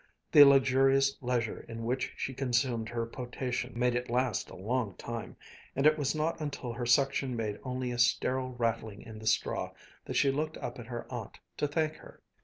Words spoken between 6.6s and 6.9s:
her